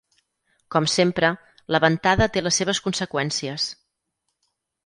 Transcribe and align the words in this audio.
Com 0.75 0.87
sempre, 0.93 1.29
la 1.75 1.81
ventada 1.85 2.29
té 2.37 2.45
les 2.47 2.57
seves 2.63 2.81
conseqüències. 2.87 3.71